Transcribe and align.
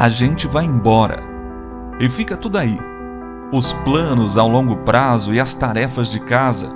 A 0.00 0.08
gente 0.08 0.46
vai 0.46 0.64
embora. 0.64 1.20
E 1.98 2.08
fica 2.08 2.36
tudo 2.36 2.56
aí. 2.56 2.78
Os 3.52 3.72
planos 3.72 4.38
ao 4.38 4.46
longo 4.46 4.76
prazo 4.76 5.34
e 5.34 5.40
as 5.40 5.54
tarefas 5.54 6.08
de 6.08 6.20
casa, 6.20 6.68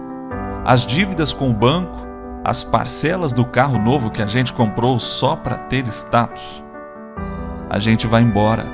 as 0.65 0.85
dívidas 0.85 1.33
com 1.33 1.49
o 1.49 1.55
banco, 1.55 2.05
as 2.45 2.65
parcelas 2.65 3.33
do 3.33 3.45
carro 3.45 3.79
novo 3.79 4.11
que 4.11 4.21
a 4.21 4.27
gente 4.27 4.53
comprou 4.53 4.99
só 4.99 5.37
para 5.37 5.57
ter 5.57 5.87
status. 5.87 6.65
A 7.71 7.79
gente 7.79 8.09
vai 8.09 8.23
embora, 8.23 8.67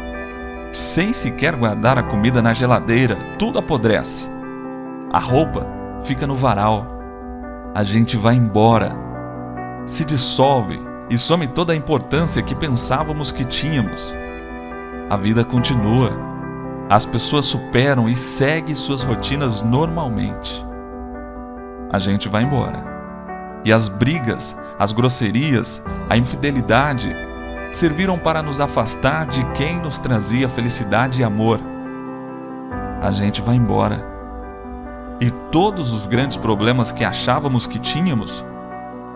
sem 0.73 1.13
sequer 1.13 1.55
guardar 1.55 1.99
a 1.99 2.03
comida 2.03 2.41
na 2.41 2.55
geladeira, 2.55 3.19
tudo 3.39 3.59
apodrece. 3.59 4.27
A 5.13 5.19
roupa 5.19 5.67
fica 6.05 6.27
no 6.27 6.35
varal. 6.35 6.87
A 7.75 7.83
gente 7.83 8.17
vai 8.17 8.35
embora, 8.35 8.97
se 9.85 10.07
dissolve 10.07 10.81
e 11.11 11.19
some 11.19 11.47
toda 11.49 11.75
a 11.75 11.77
importância 11.77 12.43
que 12.43 12.55
pensávamos 12.55 13.31
que 13.31 13.45
tínhamos. 13.45 14.17
A 15.11 15.17
vida 15.17 15.43
continua. 15.43 16.11
As 16.91 17.07
pessoas 17.07 17.47
superam 17.47 18.11
e 18.11 18.15
seguem 18.15 18.75
suas 18.75 19.03
rotinas 19.03 19.63
normalmente. 19.63 20.63
A 21.91 21.99
gente 21.99 22.29
vai 22.29 22.43
embora. 22.43 22.85
E 23.65 23.73
as 23.73 23.89
brigas, 23.89 24.55
as 24.79 24.93
grosserias, 24.93 25.83
a 26.11 26.17
infidelidade 26.17 27.11
serviram 27.73 28.19
para 28.19 28.43
nos 28.43 28.61
afastar 28.61 29.27
de 29.27 29.43
quem 29.53 29.81
nos 29.81 29.99
trazia 29.99 30.47
felicidade 30.47 31.23
e 31.23 31.25
amor. 31.25 31.59
A 33.01 33.11
gente 33.11 33.41
vai 33.41 33.57
embora. 33.57 34.05
E 35.23 35.31
todos 35.51 35.91
os 35.91 36.05
grandes 36.05 36.37
problemas 36.37 36.93
que 36.93 37.03
achávamos 37.03 37.67
que 37.67 37.79
tínhamos 37.79 38.45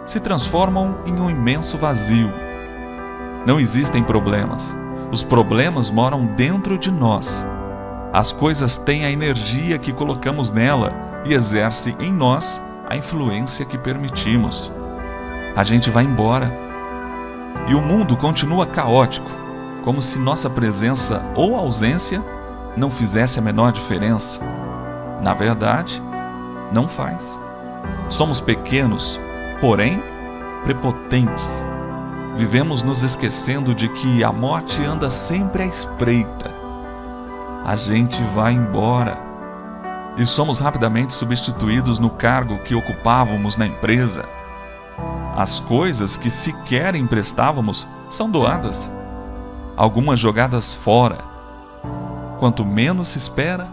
se 0.07 0.19
transformam 0.21 1.01
em 1.05 1.21
um 1.21 1.29
imenso 1.29 1.77
vazio. 1.77 2.33
Não 3.47 3.61
existem 3.61 4.03
problemas. 4.03 4.75
Os 5.13 5.23
problemas 5.23 5.91
moram 5.91 6.25
dentro 6.25 6.79
de 6.79 6.91
nós. 6.91 7.47
As 8.15 8.33
coisas 8.33 8.79
têm 8.79 9.05
a 9.05 9.11
energia 9.11 9.79
que 9.79 9.93
colocamos 9.93 10.51
nela 10.51 10.91
e 11.27 11.35
exerce 11.35 11.95
em 12.01 12.11
nós 12.11 12.59
a 12.89 12.97
influência 12.97 13.67
que 13.67 13.77
permitimos. 13.77 14.73
A 15.55 15.63
gente 15.65 15.91
vai 15.91 16.05
embora. 16.05 16.51
E 17.69 17.75
o 17.75 17.83
mundo 17.83 18.17
continua 18.17 18.65
caótico, 18.65 19.31
como 19.85 20.01
se 20.01 20.19
nossa 20.19 20.49
presença 20.49 21.23
ou 21.35 21.57
ausência 21.57 22.25
não 22.75 22.91
fizesse 22.91 23.39
a 23.39 23.43
menor 23.43 23.71
diferença. 23.71 24.41
Na 25.21 25.35
verdade, 25.35 26.03
não 26.73 26.89
faz. 26.89 27.39
Somos 28.09 28.41
pequenos, 28.41 29.21
porém 29.61 30.03
prepotentes. 30.65 31.63
Vivemos 32.35 32.83
nos 32.83 33.03
esquecendo 33.03 33.75
de 33.75 33.89
que 33.91 34.25
a 34.25 34.33
morte 34.33 34.83
anda 34.83 35.11
sempre 35.11 35.65
à 35.65 35.67
espreita. 35.67 36.55
A 37.65 37.77
gente 37.77 38.23
vai 38.35 38.55
embora 38.55 39.19
e 40.17 40.25
somos 40.25 40.59
rapidamente 40.59 41.13
substituídos 41.13 41.99
no 41.99 42.09
cargo 42.09 42.59
que 42.61 42.75
ocupávamos 42.75 43.59
na 43.59 43.67
empresa. 43.67 44.25
As 45.37 45.61
coisas 45.61 46.17
que 46.17 46.31
sequer 46.31 46.95
emprestávamos 46.95 47.87
são 48.11 48.31
doadas, 48.31 48.91
algumas 49.77 50.19
jogadas 50.19 50.73
fora. 50.73 51.19
Quanto 52.39 52.65
menos 52.65 53.09
se 53.09 53.19
espera, 53.19 53.69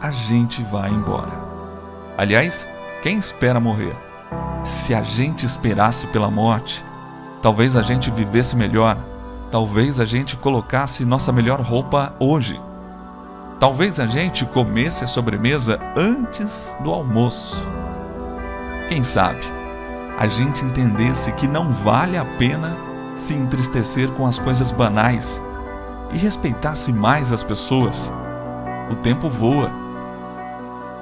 a 0.00 0.10
gente 0.10 0.62
vai 0.64 0.90
embora. 0.90 1.32
Aliás, 2.18 2.66
quem 3.02 3.18
espera 3.18 3.60
morrer? 3.60 3.96
Se 4.64 4.94
a 4.94 5.02
gente 5.02 5.46
esperasse 5.46 6.06
pela 6.08 6.30
morte, 6.30 6.84
talvez 7.44 7.76
a 7.76 7.82
gente 7.82 8.10
vivesse 8.10 8.56
melhor, 8.56 8.96
talvez 9.50 10.00
a 10.00 10.06
gente 10.06 10.34
colocasse 10.34 11.04
nossa 11.04 11.30
melhor 11.30 11.60
roupa 11.60 12.14
hoje. 12.18 12.58
Talvez 13.60 14.00
a 14.00 14.06
gente 14.06 14.46
comesse 14.46 15.04
a 15.04 15.06
sobremesa 15.06 15.78
antes 15.94 16.74
do 16.82 16.90
almoço. 16.90 17.68
Quem 18.88 19.04
sabe 19.04 19.44
a 20.18 20.26
gente 20.26 20.64
entendesse 20.64 21.32
que 21.32 21.46
não 21.46 21.70
vale 21.70 22.16
a 22.16 22.24
pena 22.24 22.78
se 23.14 23.34
entristecer 23.34 24.10
com 24.12 24.26
as 24.26 24.38
coisas 24.38 24.70
banais 24.70 25.38
e 26.14 26.16
respeitasse 26.16 26.94
mais 26.94 27.30
as 27.30 27.44
pessoas. 27.44 28.10
O 28.90 28.94
tempo 28.94 29.28
voa. 29.28 29.70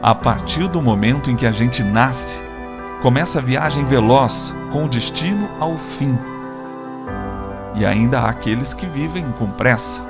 A 0.02 0.12
partir 0.12 0.66
do 0.66 0.82
momento 0.82 1.30
em 1.30 1.36
que 1.36 1.46
a 1.46 1.52
gente 1.52 1.84
nasce, 1.84 2.42
começa 3.00 3.38
a 3.38 3.42
viagem 3.42 3.84
veloz 3.84 4.52
com 4.72 4.86
o 4.86 4.88
destino 4.88 5.48
ao 5.60 5.78
fim. 5.78 6.31
E 7.82 7.84
ainda 7.84 8.20
há 8.20 8.30
aqueles 8.30 8.72
que 8.72 8.86
vivem 8.86 9.32
com 9.32 9.50
pressa, 9.50 10.00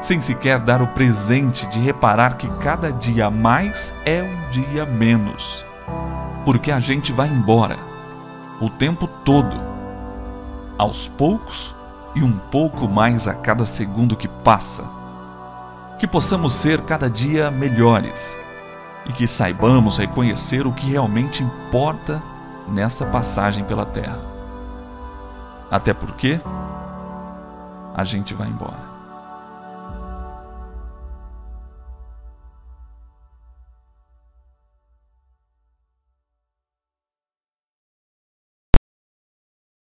sem 0.00 0.20
sequer 0.20 0.58
dar 0.58 0.82
o 0.82 0.88
presente 0.88 1.64
de 1.68 1.78
reparar 1.78 2.36
que 2.36 2.48
cada 2.56 2.92
dia 2.92 3.30
mais 3.30 3.94
é 4.04 4.20
um 4.20 4.50
dia 4.50 4.84
menos, 4.84 5.64
porque 6.44 6.72
a 6.72 6.80
gente 6.80 7.12
vai 7.12 7.28
embora 7.28 7.78
o 8.60 8.68
tempo 8.68 9.06
todo, 9.06 9.56
aos 10.76 11.06
poucos 11.06 11.72
e 12.16 12.22
um 12.24 12.32
pouco 12.32 12.88
mais 12.88 13.28
a 13.28 13.34
cada 13.34 13.64
segundo 13.64 14.16
que 14.16 14.26
passa. 14.26 14.82
Que 16.00 16.06
possamos 16.08 16.52
ser 16.52 16.80
cada 16.80 17.08
dia 17.08 17.48
melhores 17.48 18.36
e 19.08 19.12
que 19.12 19.28
saibamos 19.28 19.98
reconhecer 19.98 20.66
o 20.66 20.72
que 20.72 20.90
realmente 20.90 21.44
importa 21.44 22.20
nessa 22.66 23.06
passagem 23.06 23.64
pela 23.64 23.86
Terra. 23.86 24.33
Até 25.70 25.92
porque 25.92 26.40
a 27.94 28.04
gente 28.04 28.34
vai 28.34 28.48
embora. 28.48 28.93